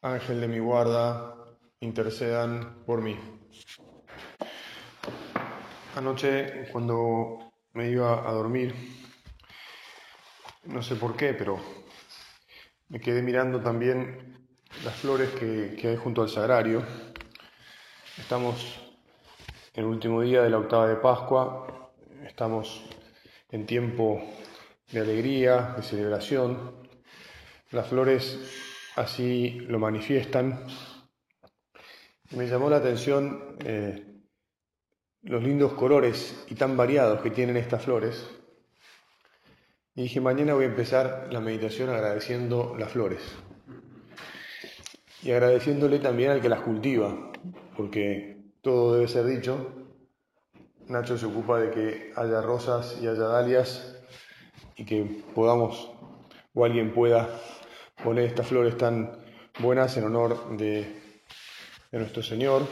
[0.00, 1.34] Ángel de mi guarda,
[1.80, 3.18] intercedan por mí.
[5.96, 8.76] Anoche, cuando me iba a dormir,
[10.66, 11.58] no sé por qué, pero
[12.88, 14.46] me quedé mirando también
[14.84, 16.84] las flores que, hay junto al sagrario.
[18.16, 18.78] Estamos
[19.74, 21.90] en el último día de la octava de Pascua,
[22.24, 22.84] estamos
[23.50, 24.22] en tiempo
[24.92, 26.86] de alegría, de celebración.
[27.72, 30.64] Las flores así lo manifiestan.
[32.32, 34.04] Me llamó la atención eh,
[35.22, 38.28] los lindos colores y tan variados que tienen estas flores.
[39.94, 43.20] Y dije, mañana voy a empezar la meditación agradeciendo las flores.
[45.22, 47.32] Y agradeciéndole también al que las cultiva,
[47.76, 49.74] porque todo debe ser dicho.
[50.88, 53.96] Nacho se ocupa de que haya rosas y haya dalias
[54.76, 55.90] y que podamos
[56.54, 57.28] o alguien pueda
[58.08, 59.22] poner estas flores tan
[59.58, 60.98] buenas en honor de,
[61.92, 62.62] nuestro Señor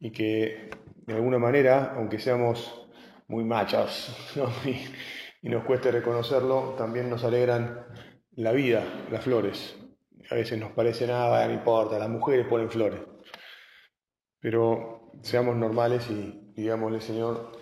[0.00, 0.70] y que
[1.06, 2.88] de alguna manera, aunque seamos
[3.28, 4.12] muy machos
[5.44, 7.86] y, nos cueste reconocerlo, también nos alegran
[8.32, 9.76] la vida, las flores.
[10.30, 13.02] A veces nos parece nada, no importa, las mujeres ponen flores.
[14.40, 17.52] Pero seamos normales y digámosle, Señor,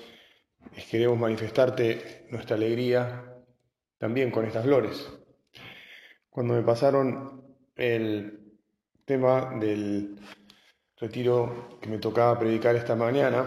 [0.90, 3.30] queremos manifestarte nuestra alegría
[3.98, 5.17] también con estas flores.
[6.38, 7.42] Cuando me pasaron
[7.74, 8.60] el
[9.04, 10.20] tema del
[10.96, 13.44] retiro que me tocaba predicar esta mañana,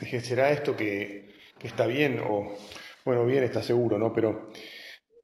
[0.00, 2.18] dije, ¿será esto que, está bien?
[2.26, 2.56] O,
[3.04, 4.10] bueno, bien está seguro, ¿no?
[4.10, 4.48] Pero,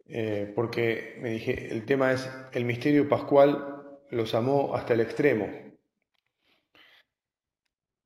[0.09, 5.49] eh, porque me dije, el tema es, el misterio pascual los amó hasta el extremo.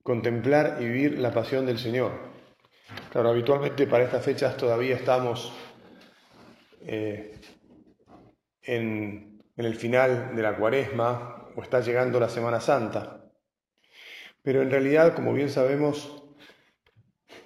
[0.05, 2.13] Contemplar y vivir la pasión del Señor.
[3.11, 5.53] Claro, habitualmente para estas fechas todavía estamos
[6.87, 7.41] eh,
[8.63, 13.31] en, el final de la cuaresma o está llegando la Semana Santa.
[14.43, 16.25] Pero en realidad, como bien sabemos,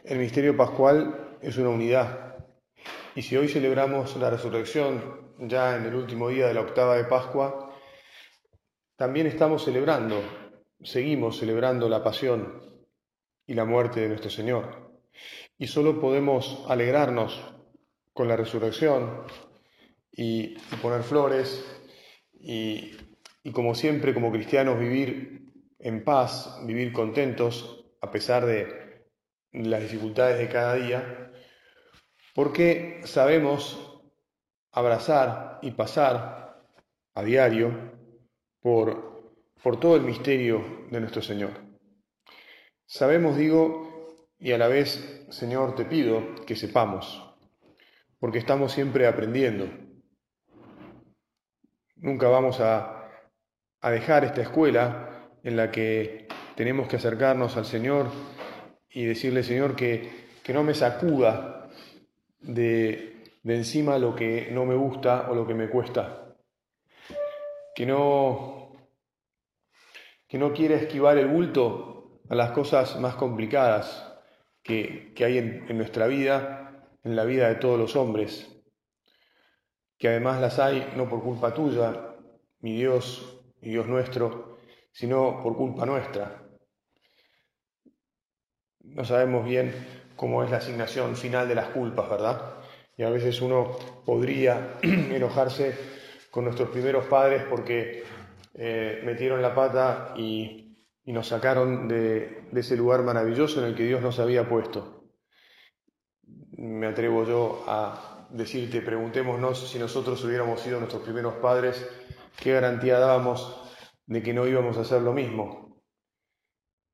[0.05, 2.37] el misterio pascual es una unidad.
[3.15, 7.05] Y si hoy celebramos la resurrección ya en el último día de la octava de
[7.05, 7.75] Pascua,
[8.97, 10.23] también estamos celebrando,
[10.83, 12.63] seguimos celebrando la pasión
[13.47, 14.91] y la muerte de nuestro Señor.
[15.59, 17.39] Y solo podemos alegrarnos
[18.13, 19.25] con la resurrección
[20.17, 21.65] y, poner flores
[22.33, 22.97] y,
[23.53, 29.07] como siempre como cristianos vivir en paz, vivir contentos a pesar de
[29.53, 31.33] las dificultades de cada día,
[32.35, 34.03] porque sabemos
[34.73, 36.65] abrazar y pasar
[37.15, 37.93] a diario
[38.61, 41.53] por, por todo el misterio de nuestro Señor.
[42.85, 47.27] Sabemos, digo, y a la vez, Señor, te pido que sepamos
[48.19, 49.69] porque estamos siempre aprendiendo.
[51.97, 52.93] Nunca vamos a,
[53.83, 56.27] dejar esta escuela en la que
[56.57, 58.07] tenemos que acercarnos al Señor
[58.91, 61.69] y decirle, Señor, que, no me sacuda
[62.41, 66.37] de, de encima lo que no me gusta o lo que me cuesta.
[67.75, 68.73] Que no,
[70.29, 74.15] que no quiera esquivar el bulto a las cosas más complicadas
[74.63, 76.67] que, hay en, en nuestra vida
[77.07, 78.56] en la vida de todos los hombres,
[79.99, 82.15] que además las hay no por culpa tuya,
[82.61, 84.59] mi Dios y Dios nuestro,
[84.93, 86.43] sino por culpa nuestra.
[88.81, 89.75] No sabemos bien
[90.17, 92.55] cómo es la asignación final de las culpas, ¿verdad?
[92.97, 95.75] Y a veces uno podría enojarse
[96.31, 98.05] con nuestros primeros padres porque
[98.55, 100.63] eh, metieron la pata y,
[101.07, 104.97] nos sacaron de ese lugar maravilloso en el que Dios nos había puesto
[106.57, 111.89] me atrevo yo a decirte, preguntémonos si nosotros hubiéramos sido nuestros primeros padres,
[112.39, 113.63] ¿qué garantía dábamos
[114.07, 115.83] de que no íbamos a hacer lo mismo?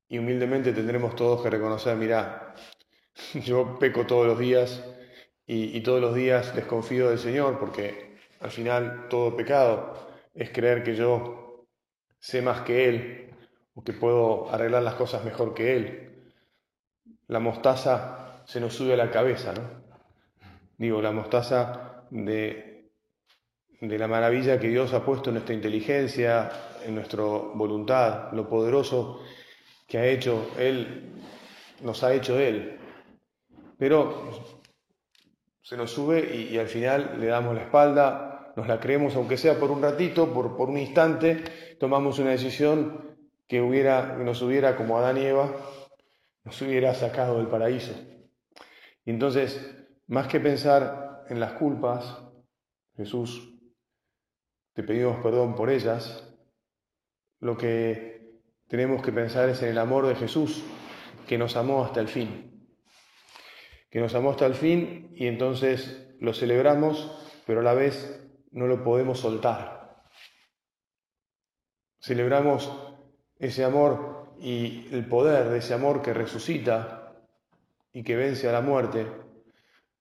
[0.09, 2.55] Y humildemente tendremos todos que reconocer, mira,
[3.35, 4.85] yo peco todos los días
[5.47, 10.83] y, y todos los días desconfío del Señor, porque al final todo pecado es creer
[10.83, 11.67] que yo
[12.19, 13.35] sé más que Él
[13.75, 16.33] o que puedo arreglar las cosas mejor que Él.
[17.27, 19.82] La mostaza se nos sube a la cabeza, ¿no?
[20.83, 22.91] Digo, la mostaza de,
[23.81, 26.51] de la maravilla que Dios ha puesto en nuestra inteligencia,
[26.85, 29.21] en nuestra voluntad, lo poderoso
[29.87, 31.13] que ha hecho Él,
[31.83, 32.81] nos ha hecho Él.
[33.79, 34.59] Pero
[35.61, 39.61] se nos sube y, al final le damos la espalda, nos la creemos, aunque sea
[39.61, 41.45] por un ratito, por, por un instante,
[41.79, 45.49] tomamos una decisión que, hubiera, nos hubiera, como Adán y Eva,
[46.43, 47.93] nos hubiera sacado del paraíso.
[49.05, 52.19] Y entonces, más que pensar en las culpas,
[52.97, 53.53] Jesús,
[54.75, 56.29] te pedimos perdón por ellas,
[57.41, 60.63] lo que tenemos que pensar es en el amor de Jesús,
[61.27, 62.69] que nos amó hasta el fin.
[63.91, 67.11] Que nos amó hasta el fin y entonces lo celebramos,
[67.47, 70.03] pero a la vez no lo podemos soltar.
[72.01, 72.73] Celebramos
[73.39, 77.13] ese amor y el poder de ese amor que resucita
[77.93, 79.07] y que vence a la muerte,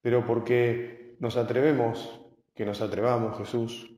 [0.01, 2.19] pero porque nos atrevemos,
[2.56, 3.92] que nos atrevamos, Jesús,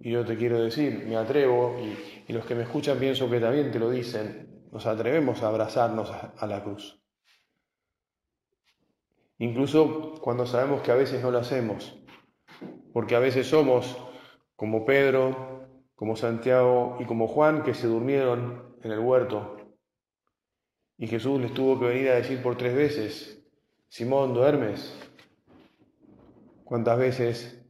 [0.00, 3.70] y yo te quiero decir, me atrevo, y, los que me escuchan pienso que también
[3.70, 7.02] te lo dicen, nos atrevemos a abrazarnos a, la cruz.
[9.38, 11.98] Incluso cuando sabemos que a veces no lo hacemos,
[12.92, 13.96] porque a veces somos
[14.56, 19.56] como Pedro, como Santiago y como Juan que se durmieron en el huerto.
[20.96, 23.37] Y Jesús les tuvo que venir a decir por tres veces,
[23.88, 24.96] Simón, duermes.
[26.64, 27.64] ¿Cuántas veces,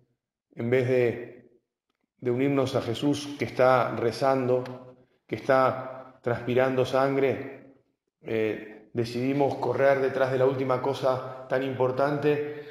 [0.54, 7.74] en vez de unirnos a Jesús que está rezando, que está transpirando sangre,
[8.22, 12.66] eh, decidimos correr detrás de la última cosa tan importante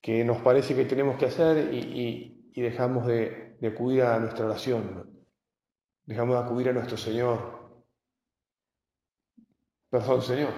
[0.00, 5.24] que nos parece que tenemos que hacer y, dejamos de, de, acudir a nuestra oración,
[6.04, 7.82] dejamos de acudir a nuestro Señor.
[9.88, 10.52] Perdón, Señor.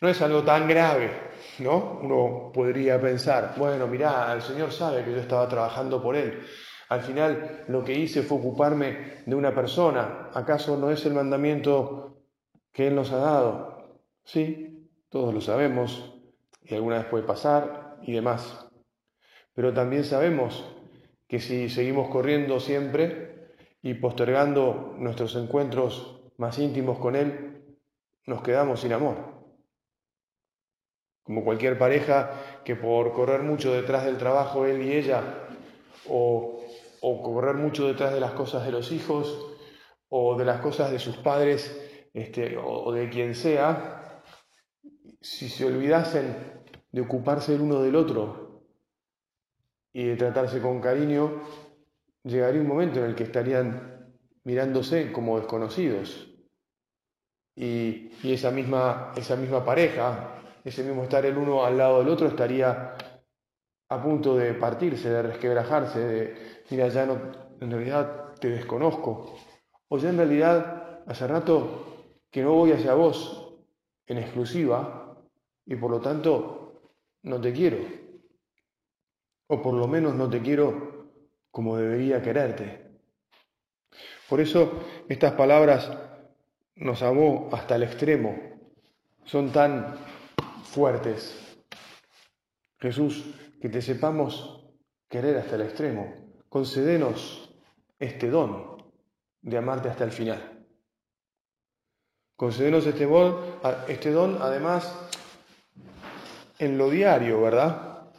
[0.00, 1.10] No es algo tan grave,
[1.58, 2.00] ¿no?
[2.02, 6.40] Uno podría pensar, bueno, mirá, el Señor sabe que yo estaba trabajando por Él.
[6.88, 10.30] Al final lo que hice fue ocuparme de una persona.
[10.34, 12.22] ¿Acaso no es el mandamiento
[12.72, 13.98] que Él nos ha dado?
[14.24, 16.14] Sí, todos lo sabemos
[16.62, 18.66] y alguna vez puede pasar y demás.
[19.54, 20.64] Pero también sabemos
[21.26, 27.64] que si seguimos corriendo siempre y postergando nuestros encuentros más íntimos con Él,
[28.26, 29.41] nos quedamos sin amor.
[31.22, 35.22] Como cualquier pareja que por correr mucho detrás del trabajo él y ella,
[36.08, 36.62] o
[37.04, 39.44] o correr mucho detrás de las cosas de los hijos
[40.08, 41.76] o de las cosas de sus padres
[42.14, 44.22] este, o, de quien sea,
[45.20, 48.62] si se olvidasen de ocuparse el uno del otro
[49.92, 51.42] y de tratarse con cariño,
[52.22, 54.14] llegaría un momento en el que estarían
[54.44, 56.28] mirándose como desconocidos.
[57.56, 62.08] Y, y, esa, misma, esa misma pareja, ese mismo estar el uno al lado del
[62.08, 62.94] otro, estaría
[63.88, 69.38] a punto de partirse, de resquebrajarse, de, mira, ya no, en realidad te desconozco,
[69.88, 73.54] o ya en realidad hace rato que no voy hacia vos
[74.06, 75.16] en exclusiva
[75.66, 76.90] y por lo tanto
[77.22, 77.78] no te quiero,
[79.48, 81.10] o por lo menos no te quiero
[81.50, 82.90] como debería quererte.
[84.28, 85.92] Por eso estas palabras
[86.76, 88.34] nos amó hasta el extremo,
[89.24, 89.94] son tan
[90.62, 91.38] fuertes.
[92.78, 93.24] Jesús,
[93.60, 94.66] que te sepamos
[95.08, 97.54] querer hasta el extremo, concédenos
[97.98, 98.82] este don
[99.40, 100.66] de amarte hasta el final.
[102.36, 103.08] Concédenos este,
[103.88, 105.08] este don, además,
[106.58, 108.10] en lo diario, ¿verdad?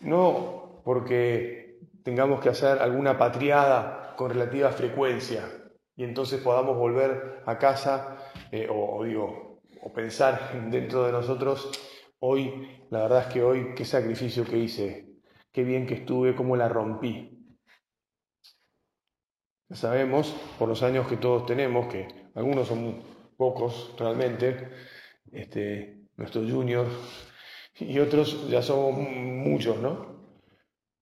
[0.00, 5.48] No porque tengamos que hacer alguna patriada con relativa frecuencia
[5.96, 8.18] y entonces podamos volver a casa
[8.50, 9.51] eh, o, digo,
[9.82, 11.70] o pensar dentro de nosotros,
[12.20, 15.08] hoy, la verdad es que hoy, qué sacrificio que hice,
[15.52, 17.38] qué bien que estuve, cómo la rompí.
[19.70, 23.02] Sabemos, por los años que todos tenemos, que algunos son
[23.36, 24.70] pocos realmente,
[25.32, 26.92] este, nuestros juniors,
[27.80, 30.22] y otros ya somos muchos, ¿no?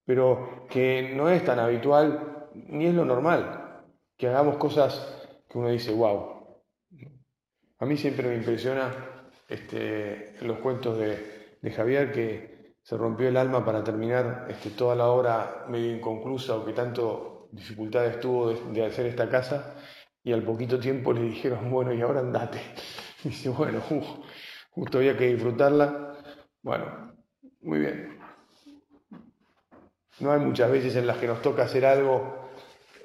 [0.04, 3.84] Pero que no es tan habitual, ni es lo normal,
[4.16, 6.39] que hagamos cosas que uno dice, wow.
[7.80, 8.94] A mí siempre me impresiona
[9.48, 11.40] este, los cuentos de,
[11.74, 16.64] Javier que se rompió el alma para terminar este, toda la obra medio inconclusa o
[16.64, 19.76] que tanto dificultades tuvo de, hacer esta casa
[20.22, 22.60] y al poquito tiempo le dijeron, bueno, y ahora andate.
[23.24, 23.80] Y dice, bueno,
[24.70, 26.18] justo había que disfrutarla.
[26.62, 27.14] Bueno,
[27.62, 28.18] muy bien.
[30.18, 32.50] No hay muchas veces en las que nos toca hacer algo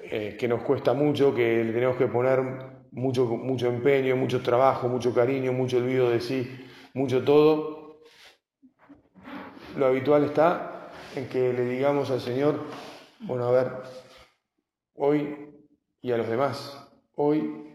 [0.02, 4.88] eh, que nos cuesta mucho, que le tenemos que poner mucho, mucho empeño, mucho trabajo,
[4.88, 6.48] mucho cariño, mucho olvido de sí,
[6.94, 8.00] mucho todo,
[9.76, 12.64] lo habitual está en que le digamos al Señor,
[13.20, 13.72] bueno, a ver,
[14.94, 15.36] hoy
[16.00, 17.74] y a los demás, hoy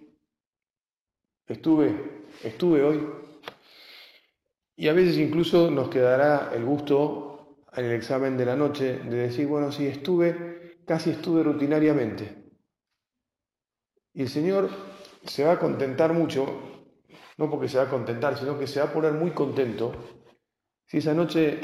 [1.45, 3.07] estuve, estuve hoy,
[4.75, 9.17] y a veces incluso nos quedará el gusto en el examen de la noche de
[9.17, 12.41] decir, bueno, sí, estuve, casi estuve rutinariamente.
[14.13, 14.69] Y el Señor
[15.23, 16.45] se va a contentar mucho,
[17.37, 19.93] no porque se va a contentar, sino que se va a poner muy contento
[20.85, 21.61] si esa noche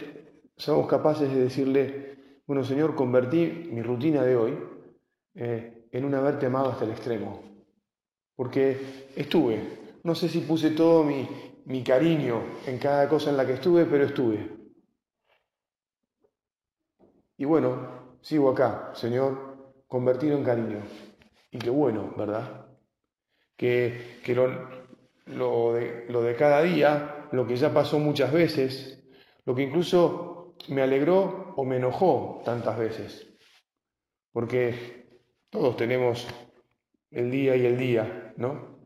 [0.56, 4.58] somos capaces de decirle, bueno Señor, convertí mi rutina de hoy
[5.36, 7.44] eh, en un haberte amado hasta el extremo,
[8.36, 9.62] porque estuve,
[10.04, 11.28] no sé si puse todo mi,
[11.66, 14.50] mi cariño en cada cosa en la que estuve, pero estuve.
[17.36, 20.82] Y bueno, sigo acá, Señor, convertido en cariño.
[21.52, 22.67] Y qué bueno, ¿verdad?
[23.58, 24.70] Que, que lo,
[25.26, 29.04] lo, de, lo de cada día, lo que ya pasó muchas veces,
[29.46, 33.28] lo que incluso me alegró o me enojó tantas veces.
[34.32, 35.08] Porque
[35.50, 36.28] todos tenemos
[37.12, 38.78] el día y el día, ¿no?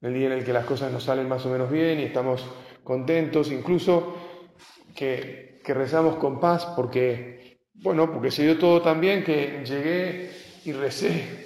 [0.00, 2.44] El día en el que las cosas nos salen más o menos bien y estamos
[2.82, 4.16] contentos, incluso
[4.94, 10.30] que, que rezamos con paz porque, bueno, porque se dio todo tan bien que llegué
[10.64, 11.44] y recé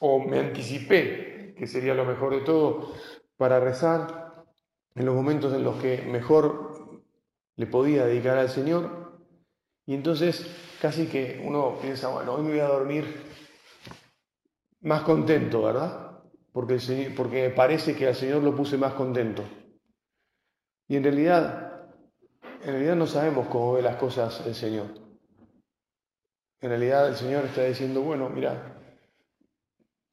[0.00, 2.92] o me anticipé, que sería lo mejor de todo,
[3.36, 4.44] para rezar
[4.94, 7.02] en los momentos en los que mejor
[7.56, 9.20] le podía dedicar al Señor.
[9.86, 10.46] Y entonces
[10.80, 13.04] casi que uno piensa, bueno, hoy me voy a dormir
[14.80, 16.22] más contento, ¿verdad?
[16.52, 19.42] Porque, porque parece que al Señor lo puse más contento.
[20.88, 21.90] Y en realidad,
[22.62, 24.86] en realidad no sabemos cómo ve las cosas el Señor.
[26.60, 28.75] En realidad el Señor está diciendo, bueno, mira,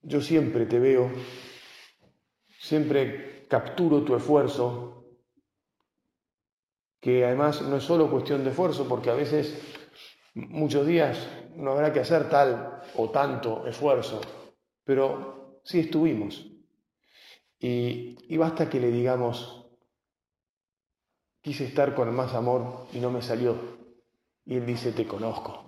[0.03, 1.09] yo siempre te veo,
[2.59, 5.05] siempre capturo tu esfuerzo,
[6.99, 9.61] que además no es solo cuestión de esfuerzo, porque a veces,
[10.33, 14.21] muchos días, no habrá que hacer tal o tanto esfuerzo,
[14.83, 16.45] pero sí estuvimos.
[17.59, 19.65] Y, y basta que le digamos,
[21.41, 23.55] quise estar con más amor y no me salió.
[24.45, 25.63] Y él dice, te conozco.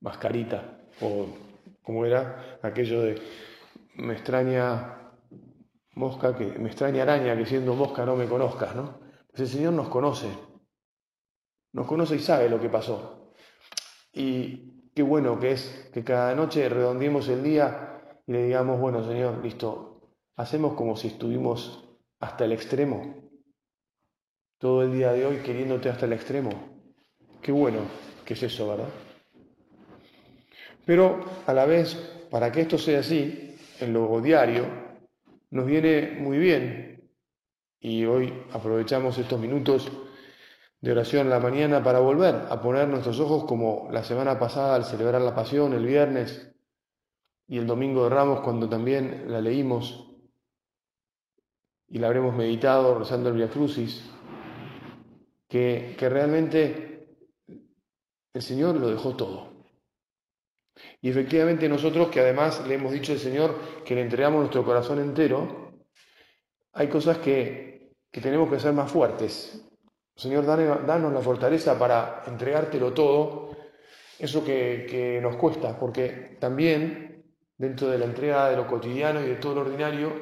[0.00, 1.49] Mascarita o
[1.82, 3.20] como era aquello de
[3.96, 5.12] me extraña
[5.94, 9.00] mosca, que me extraña araña que siendo mosca no me conozcas, ¿no?
[9.28, 10.28] Pues el Señor nos conoce,
[11.72, 13.32] nos conoce y sabe lo que pasó.
[14.12, 19.04] Y qué bueno que es que cada noche redondeemos el día y le digamos, bueno
[19.04, 20.00] Señor, listo,
[20.36, 23.30] hacemos como si estuvimos hasta el extremo,
[24.58, 26.50] todo el día de hoy queriéndote hasta el extremo.
[27.40, 27.80] Qué bueno
[28.24, 28.88] que es eso, ¿verdad?
[30.90, 31.94] Pero a la vez,
[32.32, 34.64] para que esto sea así, en lo diario,
[35.50, 37.08] nos viene muy bien,
[37.78, 39.88] y hoy aprovechamos estos minutos
[40.80, 44.74] de oración en la mañana para volver a poner nuestros ojos como la semana pasada
[44.74, 46.56] al celebrar la pasión, el viernes
[47.46, 50.12] y el domingo de Ramos cuando también la leímos
[51.86, 54.10] y la habremos meditado rezando el Via Crucis,
[55.46, 57.16] que realmente
[58.34, 59.59] el Señor lo dejó todo.
[61.02, 65.00] Y efectivamente nosotros, que además le hemos dicho al Señor que le entregamos nuestro corazón
[65.00, 65.72] entero,
[66.72, 69.66] hay cosas que, tenemos que ser más fuertes.
[70.14, 73.56] Señor, danos la fortaleza para entregártelo todo,
[74.18, 77.24] eso que, que nos cuesta, porque también
[77.56, 80.12] dentro de la entrega de lo cotidiano y de todo lo ordinario,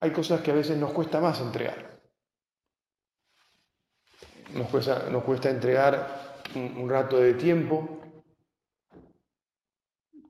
[0.00, 2.00] hay cosas que a veces nos cuesta más entregar.
[4.54, 7.95] Nos cuesta, nos cuesta entregar un rato de tiempo,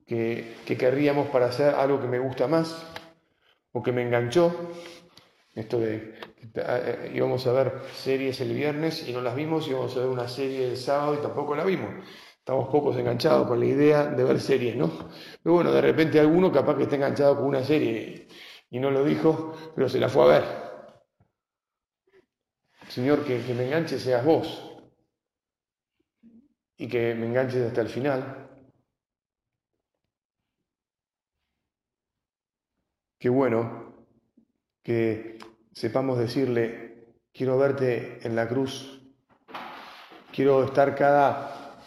[0.06, 2.86] que, querríamos para hacer algo que me gusta más
[3.72, 4.54] o que me enganchó.
[5.54, 6.14] Esto de
[6.54, 10.28] eh, íbamos a ver series el viernes y no las vimos, íbamos a ver una
[10.28, 11.90] serie el sábado y tampoco la vimos.
[12.38, 15.10] Estamos pocos enganchados con la idea de ver series, ¿no?
[15.42, 18.28] Pero bueno, de repente alguno capaz que está enganchado con una serie
[18.70, 20.44] y no lo dijo, pero se la fue a ver.
[22.88, 24.72] Señor, que, que me enganche seas vos
[26.76, 28.55] y que me enganches hasta el final.
[33.18, 33.94] Qué bueno
[34.82, 35.38] que
[35.72, 39.02] sepamos decirle, quiero verte en la cruz,
[40.32, 41.80] quiero estar cada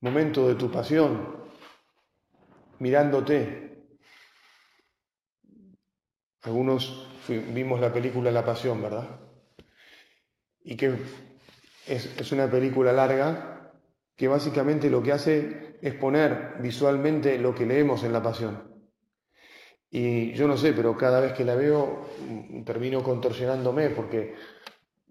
[0.00, 1.44] momento de tu pasión
[2.78, 3.86] mirándote.
[6.42, 9.20] Algunos vimos la película La Pasión, ¿verdad?
[10.62, 10.94] Y que
[11.86, 13.72] es, es una película larga
[14.14, 18.73] que básicamente lo que hace es poner visualmente lo que leemos en La Pasión.
[19.96, 24.34] Y yo no sé, pero cada vez que la veo mm, termino contorsionándome porque,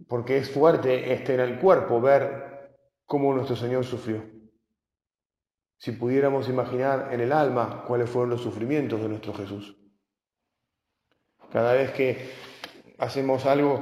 [0.10, 2.75] porque es fuerte este en el cuerpo ver
[3.06, 4.25] cómo nuestro Señor sufrió.
[5.78, 9.74] Si pudiéramos imaginar en el alma cuáles fueron los sufrimientos de nuestro Jesús.
[11.50, 12.32] Cada vez que
[12.98, 13.82] hacemos algo,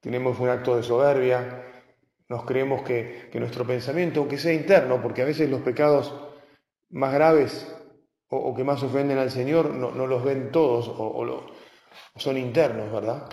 [0.00, 1.84] tenemos un acto de soberbia,
[2.28, 6.12] nos creemos que, nuestro pensamiento, aunque sea interno, porque a veces los pecados
[6.90, 7.72] más graves
[8.28, 11.46] o, que más ofenden al Señor no, los ven todos o,
[12.16, 13.28] son internos, ¿verdad?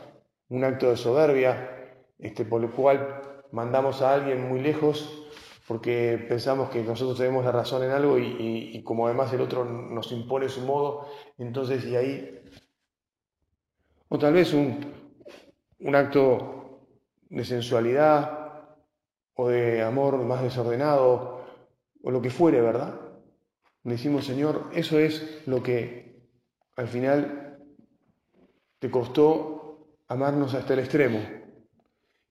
[0.49, 3.21] Un acto de soberbia este, por el cual
[3.51, 5.21] mandamos a alguien muy lejos
[5.67, 10.11] porque pensamos que nosotros tenemos la razón en algo y, como además el otro nos
[10.11, 11.07] impone su modo,
[11.37, 12.37] entonces y ahí...
[14.09, 14.93] O tal vez un,
[15.79, 16.87] un acto
[17.29, 18.65] de sensualidad
[19.35, 21.45] o de amor más desordenado
[22.03, 23.10] o lo que fuere, ¿verdad?
[23.83, 26.21] Decimos, Señor, eso es lo que
[26.75, 27.57] al final
[28.79, 31.19] te costó amarnos hasta el extremo.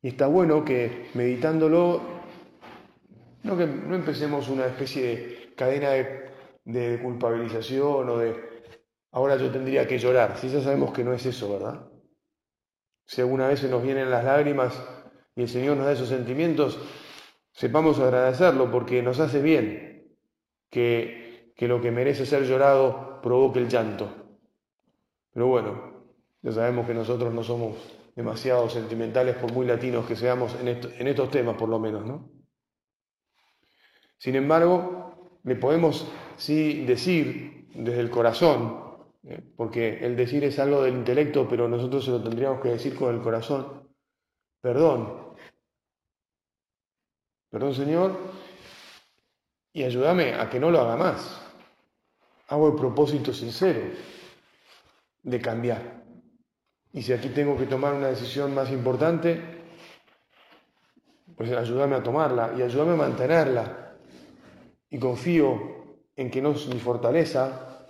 [0.02, 2.00] Y está bueno que meditándolo,
[3.42, 5.90] no que no empecemos una especie de cadena
[6.64, 8.36] de, culpabilización o de
[9.12, 10.38] ahora yo tendría que llorar.
[10.38, 11.90] Si ya sabemos que no es eso, ¿verdad?
[13.06, 14.80] Si alguna vez se nos vienen las lágrimas
[15.34, 16.78] y el Señor nos da esos sentimientos,
[17.52, 20.16] sepamos agradecerlo porque nos hace bien
[20.70, 21.19] que
[21.60, 24.08] que lo que merece ser llorado provoque el llanto.
[25.30, 26.06] Pero bueno,
[26.40, 27.76] ya sabemos que nosotros no somos
[28.16, 30.68] demasiado sentimentales por muy latinos que seamos en,
[31.06, 32.30] estos temas por lo menos, ¿no?
[34.16, 39.42] Sin embargo, le podemos sí decir desde el corazón, ¿eh?
[39.54, 43.14] porque el decir es algo del intelecto, pero nosotros se lo tendríamos que decir con
[43.14, 43.86] el corazón,
[44.62, 45.34] perdón,
[47.50, 48.16] perdón Señor,
[49.74, 51.48] y ayúdame a que no lo haga más
[52.50, 53.80] hago el propósito sincero
[55.22, 56.04] de cambiar.
[56.92, 59.40] Y si aquí tengo que tomar una decisión más importante,
[61.36, 63.96] pues ayúdame a tomarla y ayúdame a mantenerla.
[64.90, 67.86] Y confío en que no es mi fortaleza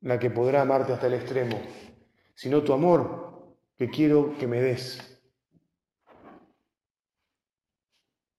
[0.00, 1.60] la que podrá amarte hasta el extremo,
[2.34, 5.20] sino tu amor que quiero que me des.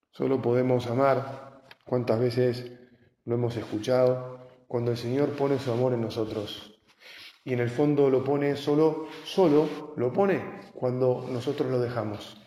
[0.09, 2.71] Solo podemos amar cuántas veces
[3.25, 4.36] lo hemos escuchado,
[4.67, 6.79] cuando el Señor pone su amor en nosotros.
[7.43, 12.41] Y en el fondo lo pone solo, solo lo pone cuando nosotros lo dejamos.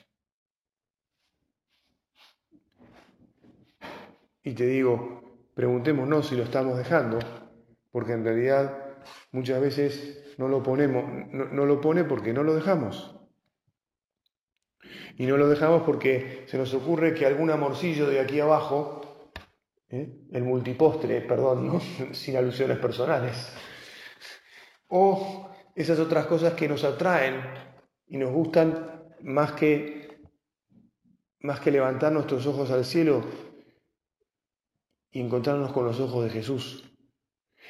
[4.43, 5.23] Y te digo,
[5.55, 7.19] preguntémonos si lo estamos dejando,
[7.91, 8.97] porque en realidad
[9.33, 13.17] muchas veces no lo ponemos, no, lo pone porque no lo dejamos.
[15.17, 19.00] Y no lo dejamos porque se nos ocurre que algún amorcillo de aquí abajo
[19.91, 20.09] ¿eh?
[20.33, 21.81] el multipostre, perdón,
[22.13, 23.53] sin alusiones personales,
[24.89, 27.43] o esas otras cosas que nos atraen
[28.07, 30.21] y nos gustan más que,
[31.41, 33.25] más que levantar nuestros ojos al cielo
[35.11, 36.85] y encontrarnos con los ojos de Jesús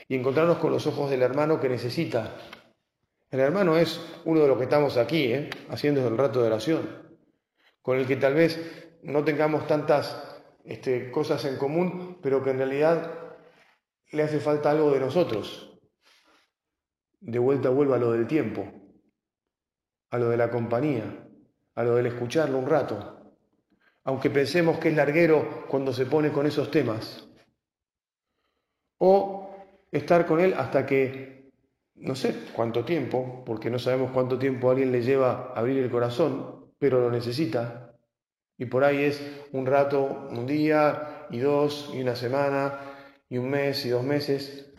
[0.09, 2.37] y encontrarnos con los ojos del hermano que necesita.
[3.31, 5.51] El hermano es uno de los que estamos aquí, ¿eh?
[5.69, 7.19] haciendo el rato de oración,
[7.83, 10.30] con el que tal vez no tengamos tantas
[10.65, 13.37] este, cosas en común, pero que en realidad
[14.13, 15.79] le hace falta algo de nosotros.
[17.21, 18.67] De vuelta vuelva a lo del tiempo,
[20.11, 21.29] a lo de la compañía,
[21.75, 23.35] a lo del escucharlo un rato.
[24.05, 27.29] Aunque pensemos que es larguero cuando se pone con esos temas.
[28.99, 29.55] O
[29.93, 31.53] estar con él hasta que,
[31.95, 35.91] no sé cuánto tiempo, porque no sabemos cuánto tiempo a alguien le lleva abrir el
[35.91, 37.90] corazón, pero lo necesita,
[38.61, 42.79] y por ahí es un rato, un día y dos y una semana
[43.31, 44.71] y un mes y dos meses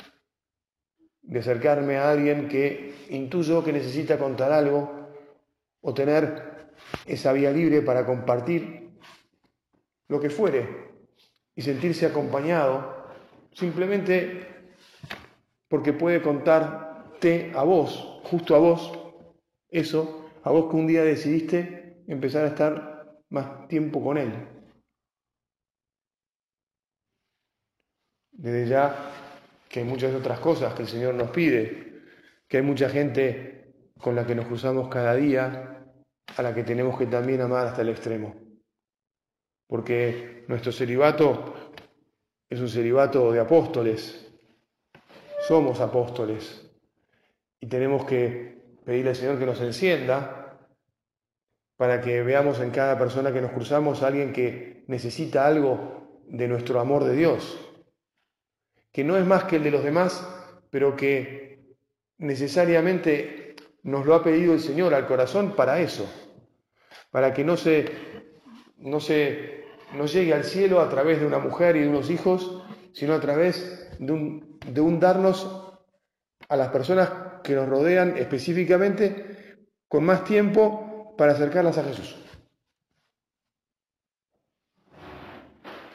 [1.23, 5.09] de acercarme a alguien que intuyo que necesita contar algo
[5.81, 6.69] o tener
[7.07, 8.91] esa vía libre para compartir
[10.09, 10.91] lo que fuere
[11.55, 13.07] y sentirse acompañado
[13.51, 14.45] simplemente
[15.67, 18.91] porque puede contarte a vos, justo a vos,
[19.69, 22.90] eso, a vos que un día decidiste empezar a estar
[23.31, 24.31] más tiempo con Él.
[28.31, 29.11] Desde ya
[29.67, 32.03] que hay muchas otras cosas que el Señor nos pide,
[32.47, 35.85] que hay mucha gente con la que nos cruzamos cada día,
[36.35, 38.35] a la que tenemos que también amar hasta el extremo.
[39.67, 41.71] Porque nuestro celibato
[42.49, 44.29] es un celibato de apóstoles,
[45.47, 46.69] somos apóstoles
[47.61, 50.40] y tenemos que pedirle al Señor que nos encienda
[51.81, 56.47] para que veamos en cada persona que nos cruzamos a alguien que necesita algo de
[56.47, 57.59] nuestro amor de Dios,
[58.91, 60.23] que no es más que el de los demás,
[60.69, 61.73] pero que
[62.19, 66.07] necesariamente nos lo ha pedido el Señor al corazón para eso,
[67.09, 67.85] para que no se,
[68.77, 69.65] no se
[70.05, 72.63] llegue al cielo a través de una mujer y de unos hijos,
[72.93, 75.79] sino a través de un, de un darnos
[76.47, 77.09] a las personas
[77.43, 80.80] que nos rodean específicamente con más tiempo
[81.21, 82.15] para acercarlas a Jesús.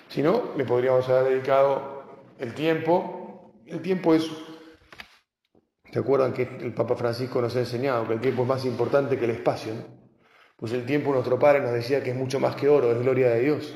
[0.07, 2.05] Si no, le podríamos haber dedicado
[2.39, 3.53] el tiempo.
[3.67, 4.31] El tiempo es,
[5.93, 9.19] ¿se acuerdan que el Papa Francisco nos ha enseñado que el tiempo es más importante
[9.19, 9.73] que el espacio?
[10.55, 13.31] Pues el tiempo nuestro Padre nos decía que es mucho más que oro, es gloria
[13.31, 13.75] de Dios.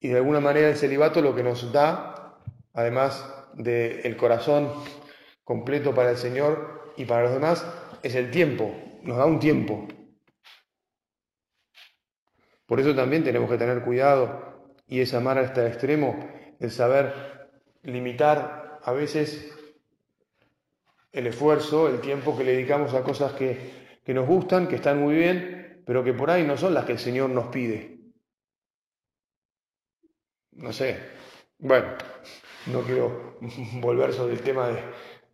[0.00, 2.36] Y de alguna manera el celibato lo que nos da,
[2.74, 4.72] además del corazón
[5.44, 7.64] completo para el Señor y para los demás,
[8.02, 9.86] es el tiempo, nos da un tiempo.
[12.66, 17.50] Por eso también tenemos que tener cuidado y es amar hasta el extremo, el saber
[17.82, 19.52] limitar a veces
[21.12, 25.00] el esfuerzo, el tiempo que le dedicamos a cosas que, que nos gustan, que están
[25.00, 27.98] muy bien, pero que por ahí no son las que el Señor nos pide.
[30.52, 30.98] No sé,
[31.58, 31.88] bueno,
[32.66, 33.38] no quiero
[33.80, 34.80] volver sobre el tema de,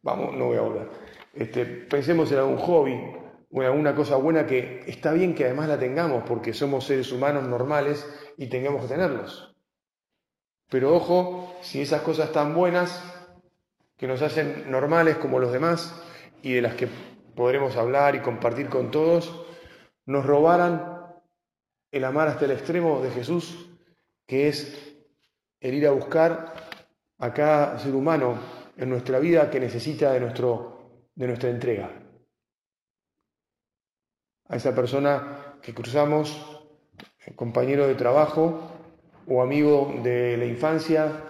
[0.02, 0.88] vamos, no voy a volver.
[1.35, 3.17] Este, pensemos en algún hobby
[3.50, 7.11] o en alguna cosa buena que está bien que además la tengamos porque somos seres
[7.12, 8.06] humanos normales
[8.37, 9.56] y tengamos que tenerlos.
[10.68, 13.02] Pero ojo, si esas cosas tan buenas
[13.96, 15.94] que nos hacen normales como los demás
[16.42, 16.88] y de las que
[17.34, 19.46] podremos hablar y compartir con todos,
[20.04, 20.98] nos robaran
[21.90, 23.70] el amar hasta el extremo de Jesús,
[24.26, 24.94] que es
[25.61, 26.54] el ir a buscar
[27.18, 28.38] a cada ser humano
[28.76, 32.08] en nuestra vida que necesita de, nuestro, de nuestra entrega.
[34.48, 36.58] A esa persona que cruzamos,
[37.37, 38.72] compañero de trabajo
[39.26, 41.24] o amigo de la infancia,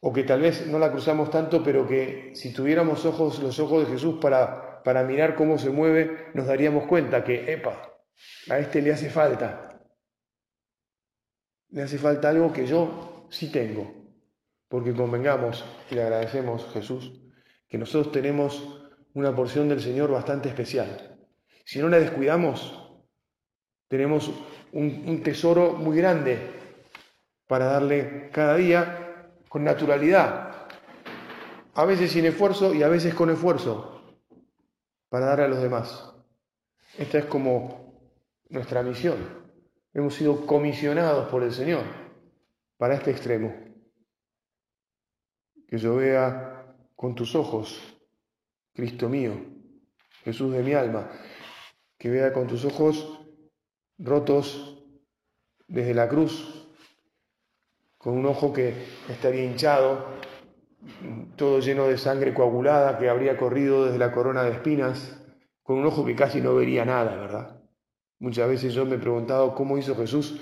[0.00, 3.86] o que tal vez no la cruzamos tanto, pero que si tuviéramos ojos, los ojos
[3.86, 7.92] de Jesús para, para mirar cómo se mueve, nos daríamos cuenta que, epa,
[8.48, 9.80] a este le hace falta,
[11.70, 14.06] le hace falta algo que yo sí tengo.
[14.68, 17.22] Porque convengamos y le agradecemos, Jesús,
[17.68, 18.80] que nosotros tenemos
[19.14, 21.15] una porción del Señor bastante especial.
[21.66, 22.80] Si no la descuidamos,
[23.88, 24.30] tenemos
[24.70, 26.38] un, tesoro muy grande
[27.48, 30.68] para darle cada día con naturalidad,
[31.74, 34.00] a veces sin esfuerzo y a veces con esfuerzo,
[35.08, 36.14] para darle a los demás.
[36.98, 38.12] Esta es como
[38.48, 39.16] nuestra misión.
[39.92, 41.82] Hemos sido comisionados por el Señor
[42.76, 43.52] para este extremo.
[45.66, 47.98] Que yo vea con tus ojos,
[48.72, 49.32] Cristo mío,
[50.22, 51.10] Jesús de mi alma,
[51.98, 53.20] que vea con tus ojos
[53.98, 54.84] rotos
[55.68, 56.68] desde la cruz,
[57.96, 58.74] con un ojo que
[59.08, 60.06] estaría hinchado,
[61.36, 65.22] todo lleno de sangre coagulada que habría corrido desde la corona de espinas,
[65.62, 67.60] con un ojo que casi no vería nada, ¿verdad?
[68.18, 70.40] Muchas veces yo me he preguntado cómo hizo Jesús.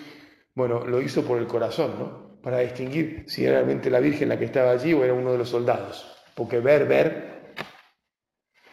[0.54, 2.40] Bueno, lo hizo por el corazón, ¿no?
[2.40, 5.38] Para distinguir si era realmente la Virgen la que estaba allí o era uno de
[5.38, 6.06] los soldados.
[6.34, 7.33] Porque ver, ver,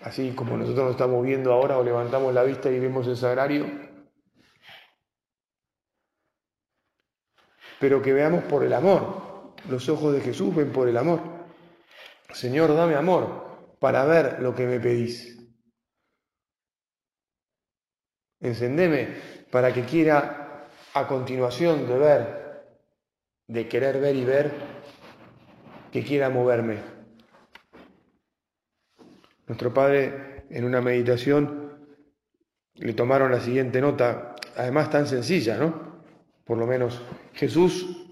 [0.04, 3.66] así como nosotros nos estamos viendo ahora o levantamos la vista y vemos el sagrario,
[7.80, 9.54] pero que veamos por el amor.
[9.70, 11.20] Los ojos de Jesús ven por el amor.
[12.32, 15.38] Señor, dame amor para ver lo que me pedís.
[18.40, 19.16] Encendeme
[19.52, 22.78] para que quiera a continuación de ver,
[23.48, 24.52] de querer ver y ver,
[25.92, 27.01] que quiera moverme.
[29.52, 31.78] Nuestro Padre en una meditación
[32.76, 36.06] le tomaron la siguiente nota, además tan sencilla, ¿no?
[36.46, 37.02] Por lo menos,
[37.34, 38.08] Jesús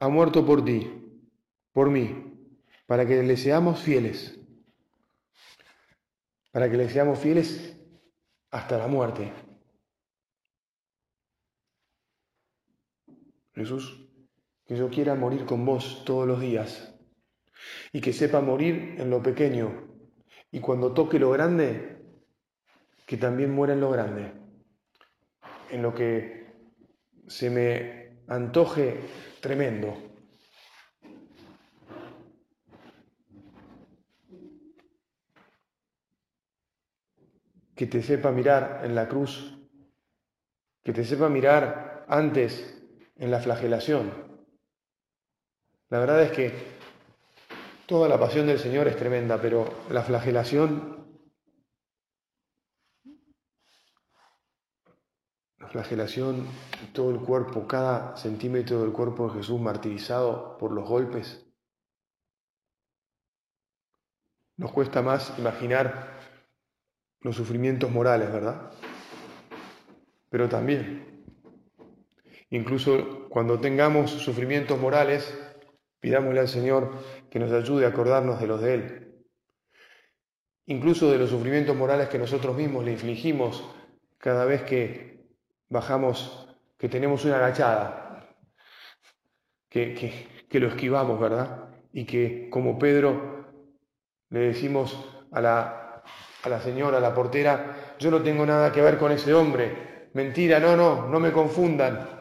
[0.00, 0.90] ha muerto por ti,
[1.74, 2.48] por mí,
[2.86, 4.40] para que le seamos fieles,
[6.52, 7.78] para que le seamos fieles
[8.50, 9.30] hasta la muerte.
[13.54, 14.08] Jesús,
[14.64, 16.98] que yo quiera morir con vos todos los días
[17.92, 19.95] y que sepa morir en lo pequeño
[20.50, 21.98] y cuando toque lo grande,
[23.06, 24.32] que también muera en lo grande,
[25.70, 26.46] en lo que
[27.26, 29.00] se me antoje
[29.40, 30.06] tremendo.
[37.76, 39.54] que te sepa mirar en la cruz,
[40.82, 42.82] que te sepa mirar antes
[43.16, 44.10] en la flagelación.
[45.90, 46.52] La verdad es que
[47.86, 51.22] toda la pasión del Señor es tremenda, pero la flagelación,
[55.58, 56.46] la flagelación,
[56.92, 61.46] todo el cuerpo, cada centímetro del cuerpo de Jesús martirizado por los golpes,
[64.56, 66.18] nos cuesta más imaginar
[67.20, 68.70] los sufrimientos morales, ¿verdad?
[70.30, 71.16] Pero también
[72.50, 75.36] Incluso cuando tengamos sufrimientos morales,
[76.06, 76.92] pidámosle al Señor
[77.28, 79.12] que nos ayude a acordarnos de los de Él.
[80.66, 83.68] Incluso de los sufrimientos morales que nosotros mismos le infligimos
[84.16, 85.26] cada vez que
[85.68, 88.24] bajamos, que tenemos una agachada,
[89.68, 91.70] que, que lo esquivamos, ¿verdad?
[91.92, 93.44] Y que como Pedro
[94.30, 94.96] le decimos
[95.32, 96.04] a la,
[96.44, 100.08] a la señora, a la portera, yo no tengo nada que ver con ese hombre,
[100.14, 102.15] mentira, no, no, no me confundan.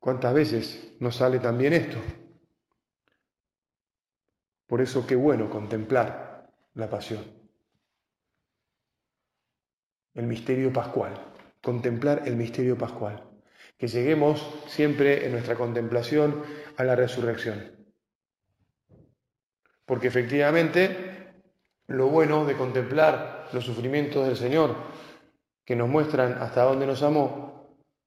[0.00, 1.98] ¿Cuántas veces nos sale también esto?
[4.66, 7.22] Por eso qué bueno contemplar la pasión.
[10.14, 11.12] El misterio pascual,
[11.62, 13.28] contemplar el misterio pascual.
[13.76, 16.44] Que lleguemos siempre en nuestra contemplación
[16.76, 17.70] a la resurrección.
[19.84, 21.42] Porque efectivamente
[21.88, 24.76] lo bueno de contemplar los sufrimientos del Señor,
[25.64, 27.59] que nos muestran hasta dónde nos amó,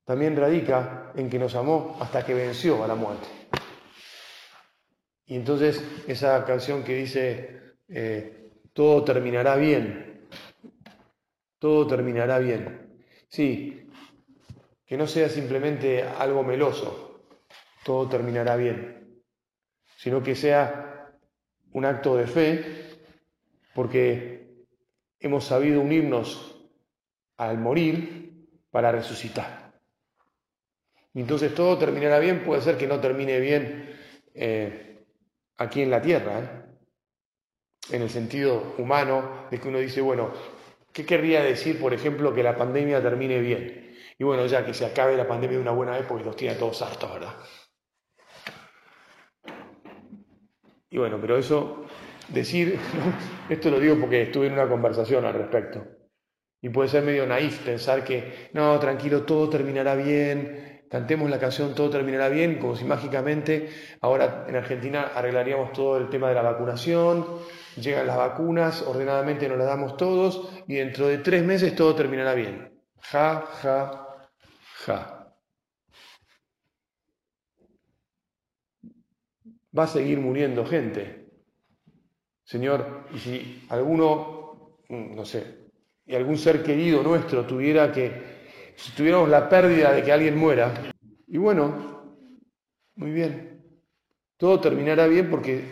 [0.05, 3.27] también radica en que nos amó hasta que venció a la muerte.
[5.25, 10.27] Y entonces esa canción que dice, eh, todo terminará bien,
[11.59, 13.03] todo terminará bien.
[13.29, 13.87] Sí,
[14.85, 17.25] que no sea simplemente algo meloso,
[17.83, 19.23] todo terminará bien,
[19.97, 21.17] sino que sea
[21.71, 22.99] un acto de fe,
[23.73, 24.67] porque
[25.19, 26.61] hemos sabido unirnos
[27.37, 29.62] al morir para resucitar.
[31.13, 33.95] Entonces todo terminará bien, puede ser que no termine bien
[34.34, 35.06] eh,
[35.58, 37.95] aquí en la tierra, ¿eh?
[37.95, 40.32] en el sentido humano de que uno dice, bueno,
[40.91, 43.95] ¿qué querría decir, por ejemplo, que la pandemia termine bien?
[44.17, 46.56] Y bueno, ya que se acabe la pandemia de una buena vez porque los tiene
[46.56, 47.36] todos hartos, ¿verdad?
[50.89, 51.86] Y bueno, pero eso,
[52.30, 52.80] decir,
[53.49, 55.86] esto lo digo porque estuve en una conversación al respecto.
[56.62, 61.73] Y puede ser medio naif pensar que, no, tranquilo, todo terminará bien, cantemos la canción
[61.73, 63.67] Todo terminará bien, como si mágicamente
[64.01, 67.25] ahora en Argentina arreglaríamos todo el tema de la vacunación,
[67.77, 72.36] llegan las vacunas, ordenadamente nos las damos todos y dentro de tres meses todo terminará
[72.36, 72.79] bien.
[73.01, 74.08] Ja, ja,
[74.86, 75.36] ja.
[79.75, 81.25] Va a seguir muriendo gente.
[82.43, 85.71] Señor, y si alguno, mm, no sé,
[86.06, 88.32] y algún ser querido nuestro tuviera que
[88.75, 90.73] si tuviéramos la pérdida de que alguien muera,
[91.27, 92.19] y bueno,
[92.95, 93.62] muy bien,
[94.38, 95.63] todo terminará bien porque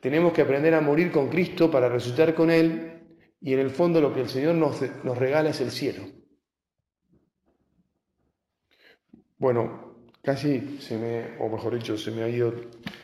[0.00, 2.86] tenemos que aprender a morir con Cristo para resucitar con Él,
[3.40, 6.04] y en el fondo lo que el Señor nos, nos regala es el cielo.
[9.38, 12.52] Bueno, casi se me, o mejor dicho, se me ha ido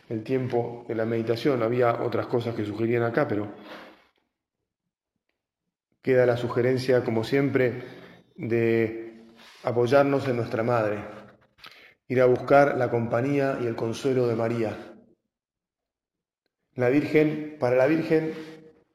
[0.09, 3.55] el tiempo de la meditación, había otras cosas que sugerían acá, pero
[6.03, 7.83] queda la sugerencia, como siempre,
[8.37, 9.25] de
[9.63, 10.99] apoyarnos en nuestra Madre,
[12.09, 14.95] ir a buscar la compañía y el consuelo de María.
[16.75, 18.35] La Virgen, para la Virgen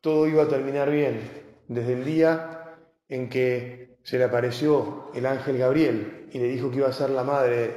[0.02, 1.20] todo iba a terminar bien,
[1.68, 2.78] desde el día
[3.08, 7.10] en que se le apareció el ángel Gabriel y le dijo que iba a ser
[7.10, 7.76] la madre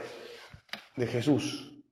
[0.97, 1.83] de Jesús.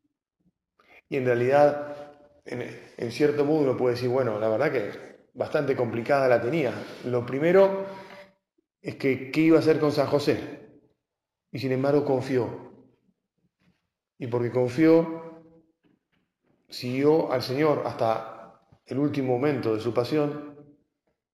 [1.09, 1.97] Y en realidad,
[2.45, 2.65] en,
[2.97, 4.91] en cierto modo uno puede decir, bueno, la verdad que
[5.35, 6.73] bastante complicada la tenía.
[7.05, 7.85] Lo primero
[8.83, 10.61] es que qué iba a hacer con San José.
[11.53, 12.73] Y sin embargo confió.
[14.18, 15.45] Y porque confió,
[16.68, 20.57] siguió al Señor hasta el último momento de su pasión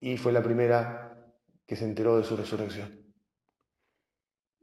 [0.00, 1.32] y fue la primera
[1.66, 3.12] que se enteró de su resurrección.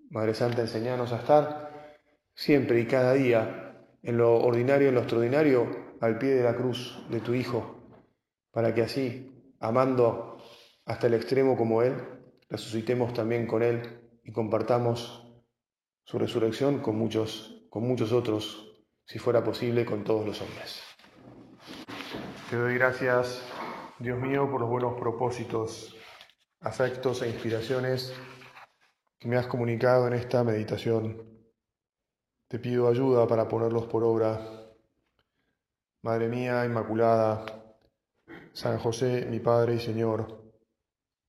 [0.09, 1.97] Madre Santa, enseñanos a estar
[2.33, 7.03] siempre y cada día en lo ordinario en lo extraordinario al pie de la cruz
[7.09, 7.89] de tu Hijo,
[8.51, 10.37] para que así, amando
[10.85, 11.95] hasta el extremo como Él,
[12.49, 15.25] resucitemos también con Él y compartamos
[16.03, 20.81] su resurrección con muchos, con muchos otros, si fuera posible, con todos los hombres.
[22.49, 23.41] Te doy gracias,
[23.99, 25.95] Dios mío, por los buenos propósitos,
[26.61, 28.13] afectos e inspiraciones
[29.19, 31.23] que me has comunicado en esta meditación.
[32.47, 34.39] Te pido ayuda para ponerlos por obra.
[36.03, 37.45] Madre mía Inmaculada,
[38.53, 40.44] San José, mi Padre y Señor,